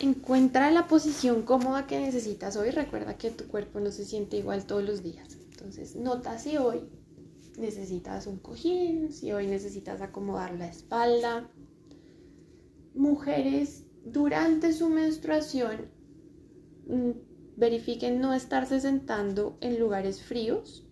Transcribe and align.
encuentra 0.00 0.70
la 0.70 0.86
posición 0.86 1.42
cómoda 1.42 1.86
que 1.86 2.00
necesitas 2.00 2.56
hoy. 2.56 2.70
Recuerda 2.70 3.16
que 3.16 3.30
tu 3.30 3.46
cuerpo 3.48 3.80
no 3.80 3.90
se 3.90 4.04
siente 4.04 4.36
igual 4.36 4.66
todos 4.66 4.84
los 4.84 5.02
días. 5.02 5.38
Entonces, 5.50 5.96
nota 5.96 6.38
si 6.38 6.56
hoy 6.56 6.88
necesitas 7.58 8.26
un 8.26 8.38
cojín, 8.38 9.12
si 9.12 9.32
hoy 9.32 9.46
necesitas 9.46 10.00
acomodar 10.00 10.54
la 10.54 10.68
espalda. 10.68 11.50
Mujeres 12.94 13.84
durante 14.04 14.72
su 14.72 14.88
menstruación 14.88 15.90
mm, 16.86 17.10
verifiquen 17.56 18.20
no 18.20 18.34
estarse 18.34 18.80
sentando 18.80 19.58
en 19.60 19.78
lugares 19.78 20.22
fríos 20.22 20.86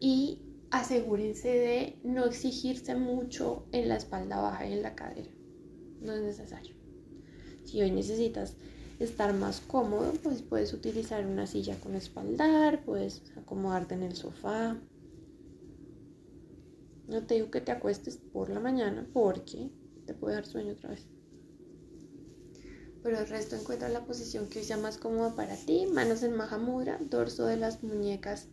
y 0.00 0.42
asegúrense 0.70 1.48
de 1.48 2.00
no 2.02 2.24
exigirse 2.24 2.94
mucho 2.96 3.66
en 3.72 3.88
la 3.88 3.96
espalda 3.96 4.40
baja 4.40 4.66
y 4.66 4.72
en 4.72 4.82
la 4.82 4.94
cadera. 4.94 5.30
No 6.00 6.12
es 6.12 6.22
necesario. 6.22 6.81
Si 7.64 7.80
hoy 7.80 7.90
necesitas 7.90 8.54
estar 8.98 9.34
más 9.34 9.60
cómodo, 9.60 10.12
pues 10.22 10.42
puedes 10.42 10.72
utilizar 10.72 11.26
una 11.26 11.46
silla 11.46 11.78
con 11.80 11.94
espaldar, 11.94 12.84
puedes 12.84 13.22
acomodarte 13.36 13.94
en 13.94 14.02
el 14.02 14.16
sofá. 14.16 14.76
No 17.08 17.26
te 17.26 17.34
digo 17.34 17.50
que 17.50 17.60
te 17.60 17.72
acuestes 17.72 18.16
por 18.16 18.48
la 18.48 18.60
mañana 18.60 19.06
porque 19.12 19.70
te 20.06 20.14
puede 20.14 20.36
dar 20.36 20.46
sueño 20.46 20.72
otra 20.72 20.90
vez. 20.90 21.06
Pero 23.02 23.18
el 23.18 23.26
resto 23.28 23.56
encuentra 23.56 23.88
la 23.88 24.04
posición 24.04 24.48
que 24.48 24.62
sea 24.62 24.76
más 24.76 24.96
cómoda 24.96 25.34
para 25.34 25.56
ti. 25.56 25.86
Manos 25.92 26.22
en 26.22 26.36
Mahamudra, 26.36 26.98
dorso 27.00 27.46
de 27.46 27.56
las 27.56 27.82
muñecas 27.82 28.46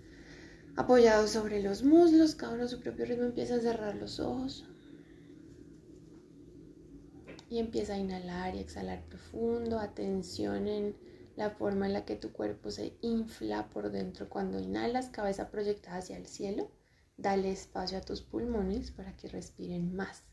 apoyados 0.75 1.31
sobre 1.31 1.61
los 1.61 1.83
muslos. 1.83 2.35
Cada 2.35 2.53
uno 2.53 2.63
a 2.63 2.67
su 2.67 2.79
propio 2.79 3.05
ritmo 3.05 3.25
empieza 3.25 3.55
a 3.55 3.59
cerrar 3.59 3.95
los 3.95 4.19
ojos. 4.19 4.68
Y 7.49 7.59
empieza 7.59 7.93
a 7.93 7.97
inhalar 7.97 8.55
y 8.55 8.59
exhalar 8.59 9.03
profundo. 9.05 9.79
Atención 9.79 10.67
en 10.67 10.95
la 11.35 11.49
forma 11.49 11.87
en 11.87 11.93
la 11.93 12.05
que 12.05 12.15
tu 12.15 12.31
cuerpo 12.31 12.69
se 12.69 12.93
infla 13.01 13.69
por 13.69 13.91
dentro 13.91 14.29
cuando 14.29 14.59
inhalas, 14.59 15.09
cabeza 15.09 15.49
proyectada 15.49 15.97
hacia 15.97 16.17
el 16.17 16.27
cielo. 16.27 16.71
Dale 17.17 17.51
espacio 17.51 17.97
a 17.97 18.01
tus 18.01 18.21
pulmones 18.21 18.91
para 18.91 19.17
que 19.17 19.27
respiren 19.27 19.95
más. 19.95 20.23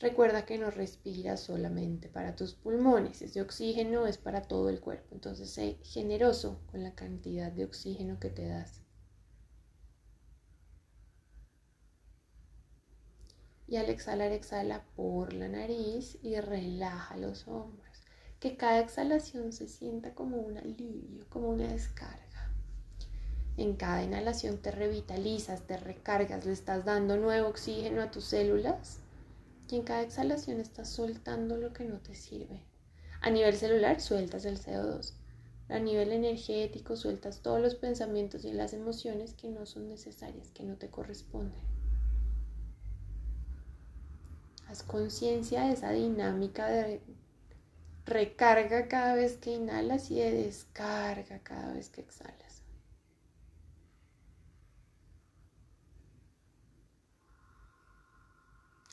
Recuerda 0.00 0.46
que 0.46 0.58
no 0.58 0.70
respiras 0.70 1.40
solamente 1.40 2.08
para 2.08 2.36
tus 2.36 2.54
pulmones, 2.54 3.20
ese 3.20 3.42
oxígeno 3.42 4.06
es 4.06 4.16
para 4.16 4.42
todo 4.42 4.68
el 4.68 4.78
cuerpo, 4.78 5.08
entonces 5.12 5.50
sé 5.50 5.78
generoso 5.82 6.60
con 6.70 6.84
la 6.84 6.94
cantidad 6.94 7.50
de 7.50 7.64
oxígeno 7.64 8.20
que 8.20 8.30
te 8.30 8.46
das. 8.46 8.80
Y 13.68 13.76
al 13.76 13.90
exhalar, 13.90 14.32
exhala 14.32 14.82
por 14.96 15.32
la 15.32 15.46
nariz 15.46 16.18
y 16.22 16.40
relaja 16.40 17.16
los 17.16 17.46
hombros. 17.46 18.02
Que 18.40 18.56
cada 18.56 18.80
exhalación 18.80 19.52
se 19.52 19.68
sienta 19.68 20.14
como 20.14 20.38
un 20.38 20.56
alivio, 20.56 21.26
como 21.28 21.50
una 21.50 21.68
descarga. 21.68 22.28
En 23.58 23.74
cada 23.74 24.04
inhalación 24.04 24.58
te 24.58 24.70
revitalizas, 24.70 25.66
te 25.66 25.76
recargas, 25.76 26.46
le 26.46 26.52
estás 26.52 26.84
dando 26.84 27.16
nuevo 27.16 27.48
oxígeno 27.48 28.02
a 28.02 28.10
tus 28.10 28.24
células 28.24 29.00
y 29.68 29.76
en 29.76 29.82
cada 29.82 30.02
exhalación 30.02 30.60
estás 30.60 30.88
soltando 30.88 31.56
lo 31.56 31.72
que 31.72 31.84
no 31.84 31.98
te 31.98 32.14
sirve. 32.14 32.62
A 33.20 33.30
nivel 33.30 33.56
celular 33.56 34.00
sueltas 34.00 34.44
el 34.44 34.58
CO2. 34.58 35.12
A 35.68 35.80
nivel 35.80 36.12
energético 36.12 36.96
sueltas 36.96 37.40
todos 37.42 37.60
los 37.60 37.74
pensamientos 37.74 38.44
y 38.44 38.52
las 38.52 38.72
emociones 38.72 39.34
que 39.34 39.48
no 39.48 39.66
son 39.66 39.88
necesarias, 39.88 40.50
que 40.52 40.62
no 40.62 40.76
te 40.76 40.88
corresponden. 40.88 41.67
Haz 44.68 44.82
conciencia 44.82 45.62
de 45.62 45.72
esa 45.72 45.90
dinámica 45.92 46.66
de 46.66 47.00
recarga 48.04 48.86
cada 48.88 49.14
vez 49.14 49.38
que 49.38 49.52
inhalas 49.52 50.10
y 50.10 50.16
de 50.16 50.30
descarga 50.30 51.38
cada 51.42 51.72
vez 51.72 51.88
que 51.88 52.02
exhalas. 52.02 52.62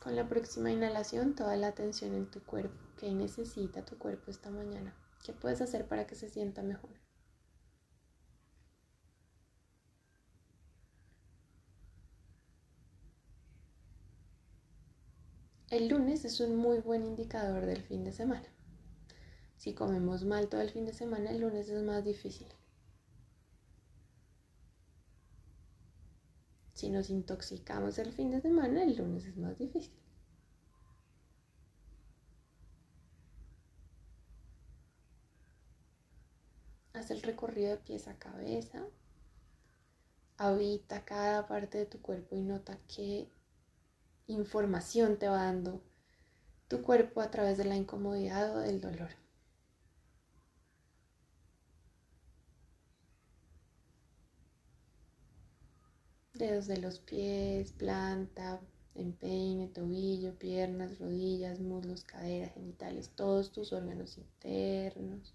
Con 0.02 0.16
la 0.16 0.30
próxima 0.30 0.72
inhalación, 0.72 1.36
toda 1.36 1.58
la 1.58 1.68
atención 1.68 2.14
en 2.14 2.30
tu 2.30 2.42
cuerpo. 2.44 2.78
¿Qué 2.98 3.12
necesita 3.12 3.84
tu 3.84 3.98
cuerpo 3.98 4.32
esta 4.32 4.52
mañana? 4.52 4.96
¿Qué 5.26 5.34
puedes 5.34 5.62
hacer 5.62 5.88
para 5.88 6.08
que 6.08 6.16
se 6.16 6.30
sienta 6.30 6.62
mejor? 6.62 7.05
El 15.76 15.90
lunes 15.90 16.24
es 16.24 16.40
un 16.40 16.56
muy 16.56 16.80
buen 16.80 17.04
indicador 17.04 17.66
del 17.66 17.82
fin 17.82 18.06
de 18.06 18.14
semana. 18.14 18.48
Si 19.58 19.74
comemos 19.74 20.24
mal 20.24 20.48
todo 20.48 20.62
el 20.62 20.70
fin 20.70 20.86
de 20.86 20.94
semana, 20.94 21.32
el 21.32 21.42
lunes 21.42 21.68
es 21.68 21.84
más 21.84 22.06
difícil. 22.06 22.48
Si 26.72 26.90
nos 26.90 27.10
intoxicamos 27.10 27.98
el 27.98 28.14
fin 28.14 28.32
de 28.32 28.40
semana, 28.40 28.84
el 28.84 28.96
lunes 28.96 29.26
es 29.26 29.36
más 29.36 29.58
difícil. 29.58 30.00
Haz 36.94 37.12
el 37.12 37.22
recorrido 37.22 37.72
de 37.72 37.78
pies 37.80 38.08
a 38.08 38.18
cabeza. 38.18 38.88
Habita 40.38 41.04
cada 41.04 41.46
parte 41.48 41.80
de 41.80 41.86
tu 41.86 42.02
cuerpo 42.02 42.38
y 42.38 42.44
nota 42.44 42.80
qué 42.88 43.28
información 44.28 45.18
te 45.18 45.28
va 45.28 45.44
dando 45.44 45.82
tu 46.68 46.82
cuerpo 46.82 47.22
a 47.22 47.32
través 47.32 47.58
de 47.58 47.66
la 47.66 47.76
incomodidad 47.76 48.56
o 48.56 48.60
del 48.60 48.82
dolor. 48.82 49.10
dedos 56.38 56.68
de 56.68 56.78
los 56.78 57.00
pies, 57.00 57.72
planta, 57.72 58.60
empeine, 58.94 59.68
tobillo, 59.68 60.38
piernas, 60.38 61.00
rodillas, 61.00 61.60
muslos, 61.60 62.04
caderas, 62.04 62.54
genitales, 62.54 63.12
todos 63.16 63.52
tus 63.52 63.74
órganos 63.74 64.18
internos. 64.18 65.34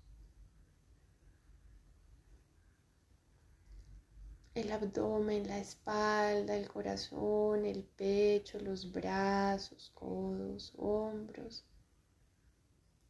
El 4.52 4.72
abdomen, 4.72 5.46
la 5.46 5.60
espalda, 5.60 6.56
el 6.56 6.66
corazón, 6.66 7.64
el 7.64 7.84
pecho, 7.84 8.58
los 8.58 8.90
brazos, 8.90 9.92
codos, 9.94 10.72
hombros, 10.76 11.64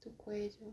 tu 0.00 0.14
cuello, 0.16 0.70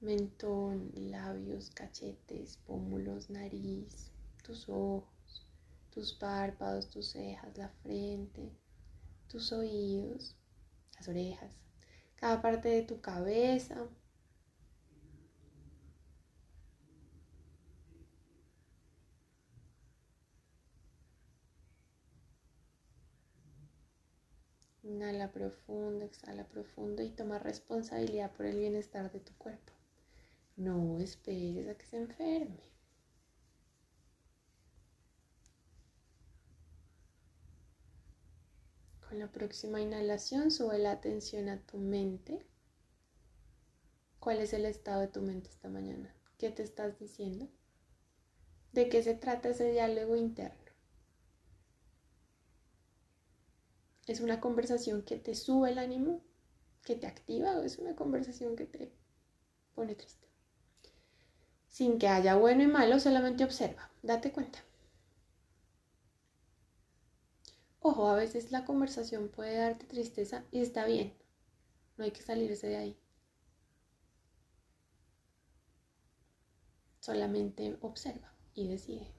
mentón, 0.00 0.90
labios, 0.94 1.70
cachetes, 1.70 2.56
pómulos, 2.66 3.30
nariz, 3.30 4.10
tus 4.42 4.68
ojos, 4.68 5.46
tus 5.90 6.12
párpados, 6.12 6.88
tus 6.88 7.10
cejas, 7.10 7.56
la 7.56 7.68
frente, 7.68 8.50
tus 9.28 9.52
oídos, 9.52 10.34
las 10.96 11.06
orejas, 11.06 11.52
cada 12.16 12.42
parte 12.42 12.68
de 12.68 12.82
tu 12.82 13.00
cabeza. 13.00 13.86
Inhala 24.88 25.30
profundo, 25.30 26.06
exhala 26.06 26.48
profundo 26.48 27.02
y 27.02 27.10
toma 27.10 27.38
responsabilidad 27.38 28.32
por 28.32 28.46
el 28.46 28.58
bienestar 28.58 29.12
de 29.12 29.20
tu 29.20 29.34
cuerpo. 29.34 29.74
No 30.56 30.98
esperes 30.98 31.68
a 31.68 31.76
que 31.76 31.84
se 31.84 31.98
enferme. 31.98 32.62
Con 39.06 39.18
la 39.18 39.30
próxima 39.30 39.82
inhalación 39.82 40.50
sube 40.50 40.78
la 40.78 40.92
atención 40.92 41.50
a 41.50 41.60
tu 41.60 41.76
mente. 41.76 42.46
¿Cuál 44.20 44.40
es 44.40 44.54
el 44.54 44.64
estado 44.64 45.02
de 45.02 45.08
tu 45.08 45.20
mente 45.20 45.50
esta 45.50 45.68
mañana? 45.68 46.14
¿Qué 46.38 46.48
te 46.50 46.62
estás 46.62 46.98
diciendo? 46.98 47.46
¿De 48.72 48.88
qué 48.88 49.02
se 49.02 49.14
trata 49.14 49.50
ese 49.50 49.70
diálogo 49.70 50.16
interno? 50.16 50.67
¿Es 54.08 54.20
una 54.20 54.40
conversación 54.40 55.02
que 55.02 55.18
te 55.18 55.34
sube 55.34 55.70
el 55.70 55.78
ánimo? 55.78 56.22
¿Que 56.82 56.96
te 56.96 57.06
activa? 57.06 57.58
¿O 57.58 57.62
es 57.62 57.78
una 57.78 57.94
conversación 57.94 58.56
que 58.56 58.64
te 58.64 58.90
pone 59.74 59.94
triste? 59.94 60.26
Sin 61.68 61.98
que 61.98 62.08
haya 62.08 62.34
bueno 62.34 62.62
y 62.62 62.66
malo, 62.66 62.98
solamente 62.98 63.44
observa, 63.44 63.90
date 64.02 64.32
cuenta. 64.32 64.64
Ojo, 67.80 68.08
a 68.08 68.16
veces 68.16 68.50
la 68.50 68.64
conversación 68.64 69.28
puede 69.28 69.58
darte 69.58 69.84
tristeza 69.84 70.42
y 70.50 70.62
está 70.62 70.86
bien. 70.86 71.12
No 71.98 72.04
hay 72.04 72.10
que 72.10 72.22
salirse 72.22 72.66
de 72.66 72.76
ahí. 72.76 72.98
Solamente 77.00 77.76
observa 77.82 78.32
y 78.54 78.68
decide. 78.68 79.12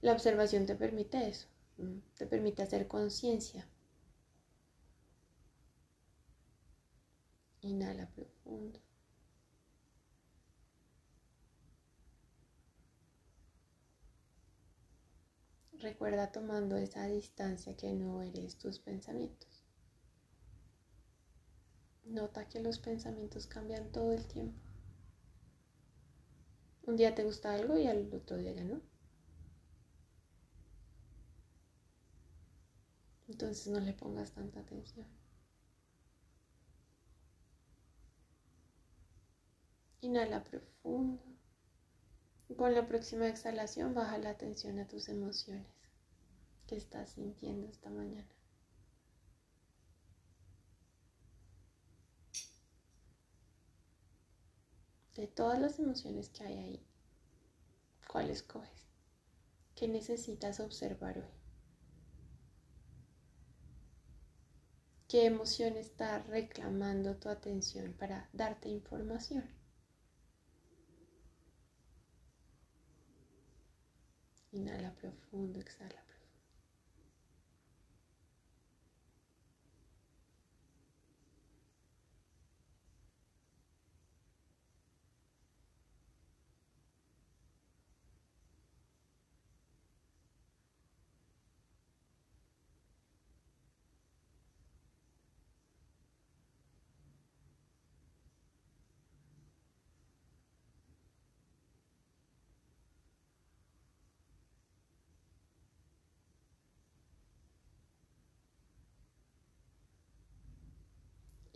La 0.00 0.12
observación 0.12 0.64
te 0.64 0.74
permite 0.74 1.28
eso, 1.28 1.48
te 2.16 2.26
permite 2.26 2.62
hacer 2.62 2.88
conciencia. 2.88 3.68
Inhala 7.62 8.06
profundo. 8.10 8.80
Recuerda 15.78 16.32
tomando 16.32 16.76
esa 16.76 17.06
distancia 17.06 17.76
que 17.76 17.92
no 17.92 18.22
eres 18.22 18.56
tus 18.58 18.80
pensamientos. 18.80 19.64
Nota 22.04 22.48
que 22.48 22.60
los 22.60 22.78
pensamientos 22.80 23.46
cambian 23.46 23.90
todo 23.92 24.12
el 24.12 24.26
tiempo. 24.26 24.60
Un 26.84 26.96
día 26.96 27.14
te 27.14 27.22
gusta 27.22 27.54
algo 27.54 27.78
y 27.78 27.86
al 27.86 28.12
otro 28.12 28.36
día 28.36 28.52
ya 28.52 28.64
no. 28.64 28.80
Entonces 33.28 33.68
no 33.68 33.78
le 33.78 33.92
pongas 33.92 34.32
tanta 34.32 34.60
atención. 34.60 35.21
Inhala 40.02 40.42
profundo. 40.42 41.22
Con 42.56 42.74
la 42.74 42.88
próxima 42.88 43.28
exhalación 43.28 43.94
baja 43.94 44.18
la 44.18 44.30
atención 44.30 44.80
a 44.80 44.88
tus 44.88 45.08
emociones 45.08 45.68
que 46.66 46.76
estás 46.76 47.10
sintiendo 47.10 47.68
esta 47.68 47.88
mañana. 47.88 48.28
De 55.14 55.28
todas 55.28 55.60
las 55.60 55.78
emociones 55.78 56.30
que 56.30 56.42
hay 56.42 56.58
ahí, 56.58 56.86
¿cuál 58.08 58.28
escoges? 58.30 58.82
¿Qué 59.76 59.86
necesitas 59.86 60.58
observar 60.58 61.18
hoy? 61.18 61.30
¿Qué 65.06 65.26
emoción 65.26 65.76
está 65.76 66.18
reclamando 66.24 67.16
tu 67.18 67.28
atención 67.28 67.92
para 67.92 68.28
darte 68.32 68.68
información? 68.68 69.61
Inhala 74.52 74.90
profundo, 75.00 75.58
exhala. 75.58 76.00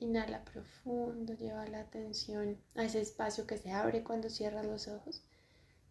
Inhala 0.07 0.45
profundo, 0.45 1.35
lleva 1.35 1.67
la 1.67 1.81
atención 1.81 2.57
a 2.77 2.85
ese 2.85 3.01
espacio 3.01 3.45
que 3.45 3.59
se 3.59 3.73
abre 3.73 4.05
cuando 4.05 4.31
cierras 4.31 4.65
los 4.65 4.87
ojos. 4.87 5.25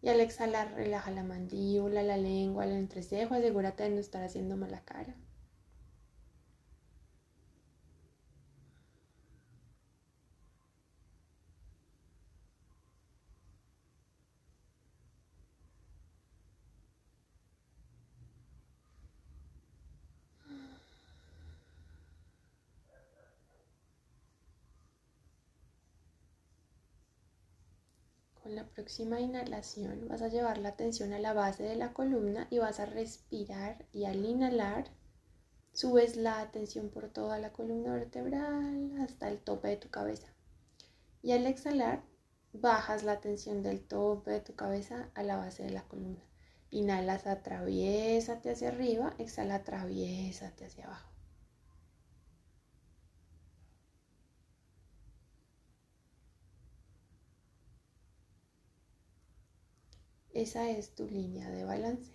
Y 0.00 0.08
al 0.08 0.20
exhalar, 0.20 0.72
relaja 0.72 1.10
la 1.10 1.22
mandíbula, 1.22 2.02
la 2.02 2.16
lengua, 2.16 2.64
el 2.64 2.72
entrecejo. 2.72 3.34
Asegúrate 3.34 3.82
de 3.82 3.90
no 3.90 4.00
estar 4.00 4.24
haciendo 4.24 4.56
mala 4.56 4.80
cara. 4.86 5.14
Con 28.46 28.54
la 28.54 28.68
próxima 28.68 29.20
inhalación 29.20 30.06
vas 30.06 30.22
a 30.22 30.28
llevar 30.28 30.58
la 30.58 30.68
atención 30.68 31.12
a 31.12 31.18
la 31.18 31.32
base 31.32 31.64
de 31.64 31.74
la 31.74 31.92
columna 31.92 32.46
y 32.48 32.58
vas 32.58 32.78
a 32.78 32.86
respirar 32.86 33.84
y 33.92 34.04
al 34.04 34.24
inhalar 34.24 34.88
subes 35.72 36.14
la 36.14 36.38
atención 36.38 36.88
por 36.90 37.08
toda 37.08 37.40
la 37.40 37.52
columna 37.52 37.92
vertebral 37.92 38.92
hasta 39.00 39.28
el 39.30 39.40
tope 39.40 39.66
de 39.66 39.76
tu 39.78 39.90
cabeza. 39.90 40.28
Y 41.22 41.32
al 41.32 41.44
exhalar 41.44 42.04
bajas 42.52 43.02
la 43.02 43.14
atención 43.14 43.64
del 43.64 43.84
tope 43.84 44.30
de 44.30 44.40
tu 44.42 44.54
cabeza 44.54 45.10
a 45.16 45.24
la 45.24 45.36
base 45.38 45.64
de 45.64 45.70
la 45.70 45.82
columna. 45.82 46.22
Inhalas, 46.70 47.26
atraviésate 47.26 48.50
hacia 48.50 48.68
arriba, 48.68 49.12
exhala, 49.18 49.56
atraviésate 49.56 50.66
hacia 50.66 50.84
abajo. 50.84 51.15
Esa 60.36 60.68
es 60.68 60.94
tu 60.94 61.06
línea 61.08 61.48
de 61.48 61.64
balance. 61.64 62.12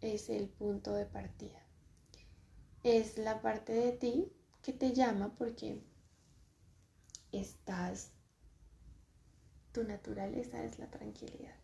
Es 0.00 0.30
el 0.30 0.48
punto 0.48 0.94
de 0.94 1.04
partida. 1.04 1.62
Es 2.82 3.18
la 3.18 3.42
parte 3.42 3.74
de 3.74 3.92
ti 3.92 4.32
que 4.62 4.72
te 4.72 4.94
llama 4.94 5.34
porque 5.36 5.84
estás, 7.32 8.12
tu 9.72 9.84
naturaleza 9.84 10.64
es 10.64 10.78
la 10.78 10.90
tranquilidad. 10.90 11.60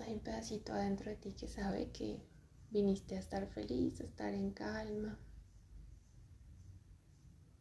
Hay 0.00 0.14
un 0.14 0.20
pedacito 0.20 0.72
adentro 0.72 1.10
de 1.10 1.16
ti 1.16 1.32
que 1.32 1.46
sabe 1.46 1.92
que 1.92 2.35
Viniste 2.70 3.16
a 3.16 3.20
estar 3.20 3.46
feliz, 3.48 4.00
a 4.00 4.04
estar 4.04 4.34
en 4.34 4.50
calma. 4.50 5.18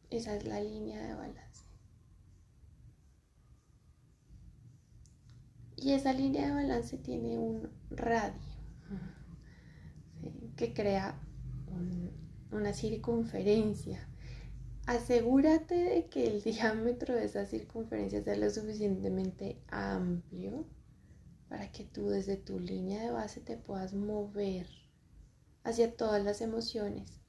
Esa 0.10 0.36
es 0.36 0.46
la 0.46 0.60
línea 0.62 1.02
de 1.02 1.14
balance. 1.14 1.66
Y 5.78 5.92
esa 5.92 6.14
línea 6.14 6.48
de 6.48 6.54
balance 6.54 6.98
tiene 6.98 7.38
un 7.38 7.70
radio 7.90 8.34
que 10.56 10.74
crea 10.74 11.20
una 12.52 12.74
circunferencia. 12.74 14.08
Asegúrate 14.86 15.76
de 15.76 16.08
que 16.08 16.28
el 16.28 16.42
diámetro 16.44 17.16
de 17.16 17.26
esa 17.26 17.46
circunferencia 17.46 18.24
sea 18.24 18.36
lo 18.36 18.50
suficientemente 18.50 19.62
amplio 19.68 20.66
para 21.50 21.72
que 21.72 21.84
tú 21.84 22.10
desde 22.10 22.38
tu 22.38 22.60
línea 22.60 23.04
de 23.04 23.12
base 23.12 23.42
te 23.42 23.58
puedas 23.58 23.94
mover 23.94 24.68
hacia 25.66 25.98
todas 25.98 26.24
las 26.24 26.42
emociones, 26.42 27.20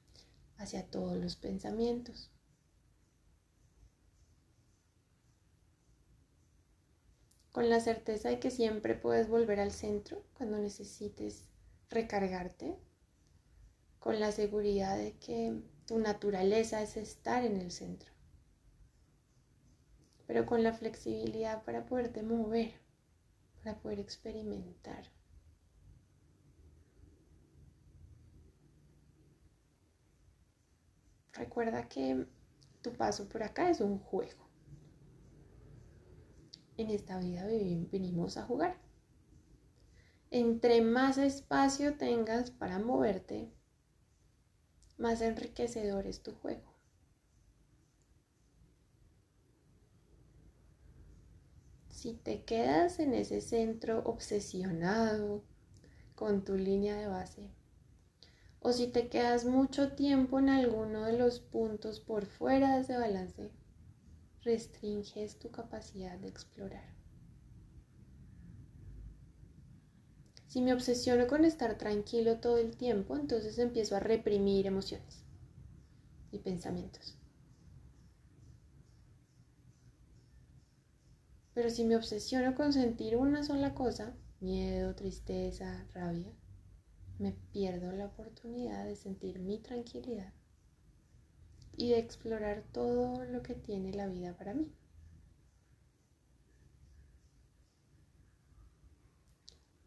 hacia 0.57 0.85
todos 0.85 1.17
los 1.17 1.35
pensamientos. 1.35 2.31
Con 7.51 7.69
la 7.69 7.79
certeza 7.79 8.29
de 8.29 8.39
que 8.39 8.51
siempre 8.51 8.93
puedes 8.93 9.27
volver 9.27 9.59
al 9.59 9.71
centro 9.71 10.23
cuando 10.35 10.59
necesites 10.59 11.49
recargarte, 11.89 12.77
con 13.99 14.19
la 14.19 14.31
seguridad 14.31 14.95
de 14.95 15.17
que 15.17 15.63
tu 15.87 15.97
naturaleza 15.97 16.83
es 16.83 16.95
estar 16.95 17.43
en 17.43 17.57
el 17.57 17.71
centro, 17.71 18.13
pero 20.27 20.45
con 20.45 20.61
la 20.61 20.73
flexibilidad 20.73 21.63
para 21.63 21.87
poderte 21.87 22.21
mover, 22.21 22.73
para 23.63 23.79
poder 23.79 23.99
experimentar. 23.99 25.16
Recuerda 31.37 31.87
que 31.87 32.25
tu 32.81 32.93
paso 32.93 33.29
por 33.29 33.43
acá 33.43 33.69
es 33.69 33.79
un 33.79 33.99
juego. 33.99 34.47
En 36.77 36.89
esta 36.89 37.19
vida 37.19 37.45
venimos 37.45 38.37
a 38.37 38.43
jugar. 38.43 38.77
Entre 40.31 40.81
más 40.81 41.17
espacio 41.17 41.95
tengas 41.95 42.49
para 42.51 42.79
moverte, 42.79 43.51
más 44.97 45.21
enriquecedor 45.21 46.07
es 46.07 46.23
tu 46.23 46.33
juego. 46.33 46.73
Si 51.89 52.13
te 52.13 52.43
quedas 52.45 52.99
en 52.99 53.13
ese 53.13 53.41
centro 53.41 53.99
obsesionado 54.05 55.43
con 56.15 56.43
tu 56.43 56.55
línea 56.55 56.95
de 56.95 57.07
base, 57.07 57.51
o 58.67 58.73
si 58.73 58.87
te 58.87 59.07
quedas 59.07 59.45
mucho 59.45 59.93
tiempo 59.93 60.39
en 60.39 60.49
alguno 60.49 61.05
de 61.05 61.17
los 61.17 61.39
puntos 61.39 62.01
por 62.01 62.25
fuera 62.25 62.75
de 62.75 62.81
ese 62.81 62.97
balance, 62.97 63.49
restringes 64.41 65.39
tu 65.39 65.51
capacidad 65.51 66.19
de 66.19 66.27
explorar. 66.27 66.83
Si 70.47 70.61
me 70.61 70.73
obsesiono 70.73 71.27
con 71.27 71.45
estar 71.45 71.77
tranquilo 71.77 72.41
todo 72.41 72.57
el 72.57 72.75
tiempo, 72.75 73.15
entonces 73.15 73.57
empiezo 73.57 73.95
a 73.95 74.01
reprimir 74.01 74.67
emociones 74.67 75.23
y 76.33 76.39
pensamientos. 76.39 77.17
Pero 81.53 81.69
si 81.69 81.85
me 81.85 81.95
obsesiono 81.95 82.53
con 82.53 82.73
sentir 82.73 83.15
una 83.15 83.45
sola 83.45 83.73
cosa, 83.73 84.13
miedo, 84.41 84.93
tristeza, 84.93 85.87
rabia, 85.93 86.33
me 87.19 87.31
pierdo 87.31 87.91
la 87.91 88.05
oportunidad 88.05 88.85
de 88.85 88.95
sentir 88.95 89.39
mi 89.39 89.59
tranquilidad 89.59 90.33
y 91.75 91.89
de 91.89 91.99
explorar 91.99 92.63
todo 92.71 93.23
lo 93.25 93.43
que 93.43 93.55
tiene 93.55 93.93
la 93.93 94.07
vida 94.07 94.35
para 94.35 94.53
mí. 94.53 94.71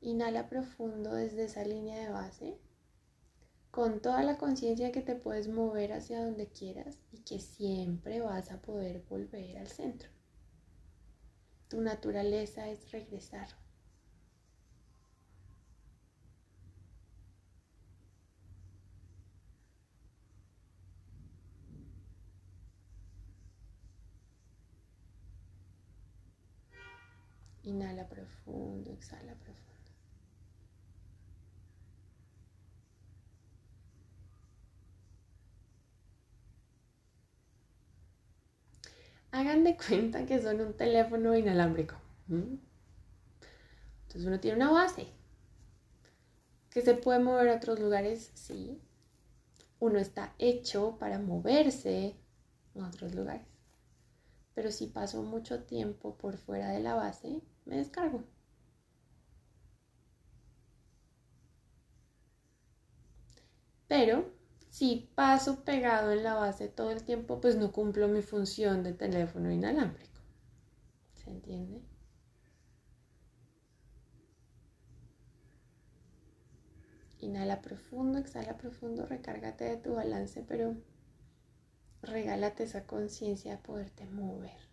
Inhala 0.01 0.49
profundo 0.49 1.13
desde 1.13 1.45
esa 1.45 1.65
línea 1.65 1.99
de 1.99 2.11
base, 2.11 2.59
con 3.71 4.01
toda 4.01 4.23
la 4.23 4.39
conciencia 4.39 4.93
que 4.93 5.03
te 5.03 5.15
puedes 5.15 5.49
mover 5.49 5.93
hacia 5.93 6.25
donde 6.25 6.49
quieras 6.49 6.99
y 7.13 7.19
que 7.19 7.39
siempre 7.39 8.21
vas 8.21 8.51
a 8.51 8.61
poder 8.63 9.05
volver 9.09 9.59
al 9.59 9.69
centro. 9.69 10.09
Tu 11.69 11.81
naturaleza 11.81 12.69
es 12.69 12.91
regresar. 12.91 13.49
Inhala 27.71 28.09
profundo, 28.09 28.91
exhala 28.93 29.33
profundo. 29.35 29.91
Hagan 39.31 39.63
de 39.63 39.77
cuenta 39.77 40.27
que 40.27 40.43
son 40.43 40.61
un 40.61 40.77
teléfono 40.77 41.37
inalámbrico. 41.37 41.95
Entonces 42.29 44.27
uno 44.27 44.41
tiene 44.41 44.57
una 44.57 44.73
base. 44.73 45.07
¿Que 46.71 46.83
se 46.83 46.95
puede 46.95 47.21
mover 47.21 47.51
a 47.51 47.57
otros 47.57 47.79
lugares? 47.79 48.33
Sí. 48.35 48.81
Uno 49.79 50.01
está 50.01 50.35
hecho 50.39 50.97
para 50.99 51.21
moverse 51.21 52.17
a 52.75 52.89
otros 52.89 53.15
lugares. 53.15 53.47
Pero 54.55 54.73
si 54.73 54.89
paso 54.89 55.23
mucho 55.23 55.63
tiempo 55.63 56.17
por 56.17 56.37
fuera 56.37 56.71
de 56.71 56.81
la 56.81 56.95
base, 56.95 57.41
me 57.67 57.77
descargo. 57.77 58.25
Pero 63.89 64.31
si 64.71 65.11
paso 65.17 65.65
pegado 65.65 66.13
en 66.13 66.23
la 66.23 66.35
base 66.35 66.69
todo 66.69 66.91
el 66.93 67.03
tiempo, 67.03 67.41
pues 67.41 67.57
no 67.57 67.73
cumplo 67.73 68.07
mi 68.09 68.23
función 68.23 68.85
de 68.85 68.93
teléfono 68.93 69.51
inalámbrico. 69.51 70.21
¿Se 71.15 71.31
entiende? 71.31 71.83
Inhala 77.19 77.61
profundo, 77.61 78.19
exhala 78.19 78.57
profundo, 78.57 79.07
recárgate 79.07 79.65
de 79.65 79.77
tu 79.77 79.95
balance, 79.95 80.43
pero 80.43 80.77
regálate 82.03 82.63
esa 82.63 82.87
conciencia 82.87 83.53
de 83.53 83.59
poderte 83.59 84.07
mover, 84.07 84.70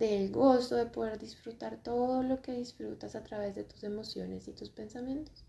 del 0.00 0.32
gozo 0.32 0.76
de 0.76 0.86
poder 0.86 1.18
disfrutar 1.18 1.76
todo 1.82 2.22
lo 2.22 2.40
que 2.40 2.52
disfrutas 2.52 3.14
a 3.14 3.22
través 3.22 3.54
de 3.54 3.64
tus 3.64 3.84
emociones 3.84 4.48
y 4.48 4.52
tus 4.52 4.70
pensamientos. 4.70 5.44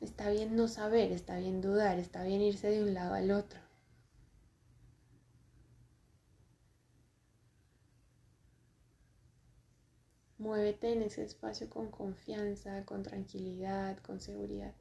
Está 0.00 0.28
bien 0.30 0.56
no 0.56 0.66
saber, 0.66 1.12
está 1.12 1.38
bien 1.38 1.60
dudar, 1.60 2.00
está 2.00 2.24
bien 2.24 2.42
irse 2.42 2.68
de 2.68 2.82
un 2.82 2.94
lado 2.94 3.14
al 3.14 3.30
otro. 3.30 3.60
Muévete 10.38 10.92
en 10.92 11.02
ese 11.02 11.22
espacio 11.22 11.70
con 11.70 11.92
confianza, 11.92 12.84
con 12.84 13.04
tranquilidad, 13.04 13.98
con 13.98 14.20
seguridad. 14.20 14.74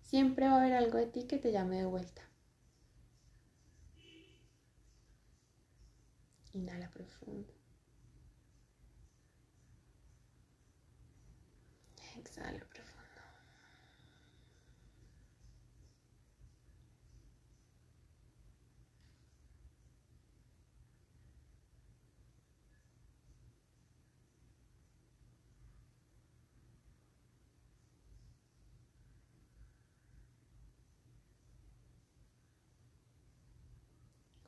Siempre 0.00 0.46
va 0.46 0.54
a 0.54 0.60
haber 0.60 0.74
algo 0.74 0.98
de 0.98 1.06
ti 1.06 1.24
que 1.24 1.38
te 1.38 1.50
llame 1.50 1.78
de 1.78 1.86
vuelta. 1.86 2.25
Inhala 6.56 6.88
profundo. 6.88 7.52
Exhala 12.16 12.64
profundo. 12.64 12.96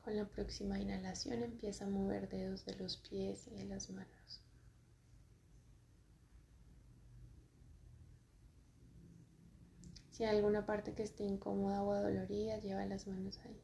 Con 0.09 0.17
la 0.17 0.25
próxima 0.25 0.79
inhalación 0.79 1.43
empieza 1.43 1.85
a 1.85 1.87
mover 1.87 2.29
dedos 2.29 2.65
de 2.65 2.73
los 2.77 2.97
pies 2.97 3.45
y 3.45 3.51
de 3.51 3.65
las 3.65 3.91
manos. 3.91 4.41
Si 10.09 10.23
hay 10.23 10.35
alguna 10.35 10.65
parte 10.65 10.95
que 10.95 11.03
esté 11.03 11.25
incómoda 11.25 11.83
o 11.83 11.91
adolorida, 11.91 12.57
lleva 12.57 12.87
las 12.87 13.05
manos 13.05 13.37
ahí. 13.45 13.61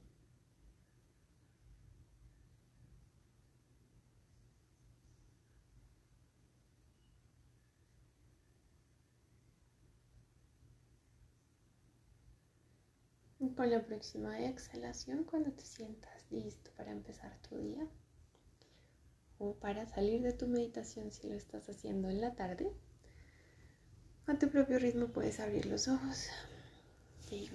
Con 13.54 13.70
la 13.70 13.86
próxima 13.86 14.40
exhalación, 14.46 15.24
cuando 15.24 15.52
te 15.52 15.64
sientas 15.64 16.26
listo 16.32 16.72
para 16.78 16.92
empezar 16.92 17.38
tu 17.48 17.58
día 17.58 17.88
o 19.38 19.54
para 19.56 19.86
salir 19.86 20.22
de 20.22 20.34
tu 20.34 20.48
meditación 20.48 21.12
si 21.12 21.28
lo 21.28 21.36
estás 21.36 21.70
haciendo 21.70 22.10
en 22.10 22.22
la 22.22 22.36
tarde, 22.36 22.72
a 24.28 24.38
tu 24.40 24.50
propio 24.50 24.80
ritmo 24.80 25.08
puedes 25.08 25.40
abrir 25.40 25.66
los 25.66 25.88
ojos 25.88 26.30
y 27.30 27.50